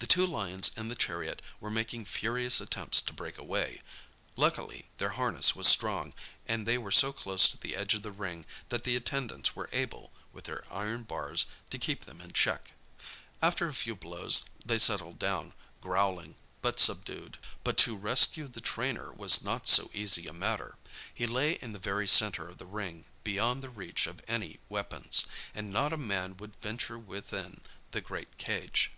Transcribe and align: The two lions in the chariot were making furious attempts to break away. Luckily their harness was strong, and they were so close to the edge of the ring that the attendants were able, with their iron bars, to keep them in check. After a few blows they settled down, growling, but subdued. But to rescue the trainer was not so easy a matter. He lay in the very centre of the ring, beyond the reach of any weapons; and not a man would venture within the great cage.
The 0.00 0.06
two 0.24 0.28
lions 0.28 0.70
in 0.76 0.86
the 0.88 0.94
chariot 0.94 1.42
were 1.58 1.72
making 1.72 2.04
furious 2.04 2.60
attempts 2.60 3.00
to 3.02 3.12
break 3.12 3.36
away. 3.36 3.82
Luckily 4.36 4.88
their 4.98 5.08
harness 5.10 5.56
was 5.56 5.66
strong, 5.66 6.14
and 6.46 6.66
they 6.66 6.78
were 6.78 6.92
so 6.92 7.12
close 7.12 7.48
to 7.48 7.56
the 7.58 7.74
edge 7.74 7.94
of 7.94 8.02
the 8.02 8.12
ring 8.12 8.46
that 8.68 8.84
the 8.84 8.94
attendants 8.94 9.56
were 9.56 9.68
able, 9.72 10.12
with 10.32 10.44
their 10.44 10.64
iron 10.72 11.02
bars, 11.02 11.46
to 11.70 11.78
keep 11.80 12.04
them 12.04 12.20
in 12.20 12.32
check. 12.32 12.72
After 13.42 13.66
a 13.68 13.74
few 13.74 13.96
blows 13.96 14.48
they 14.64 14.78
settled 14.78 15.18
down, 15.18 15.52
growling, 15.80 16.36
but 16.62 16.78
subdued. 16.78 17.36
But 17.64 17.76
to 17.78 17.96
rescue 17.96 18.46
the 18.46 18.60
trainer 18.60 19.12
was 19.12 19.42
not 19.42 19.66
so 19.66 19.90
easy 19.92 20.28
a 20.28 20.32
matter. 20.32 20.76
He 21.12 21.26
lay 21.26 21.54
in 21.54 21.72
the 21.72 21.78
very 21.80 22.06
centre 22.06 22.48
of 22.48 22.58
the 22.58 22.66
ring, 22.66 23.06
beyond 23.24 23.64
the 23.64 23.70
reach 23.70 24.06
of 24.06 24.22
any 24.28 24.60
weapons; 24.68 25.26
and 25.56 25.72
not 25.72 25.92
a 25.92 25.96
man 25.96 26.36
would 26.36 26.54
venture 26.60 26.98
within 26.98 27.60
the 27.90 28.00
great 28.00 28.38
cage. 28.38 28.92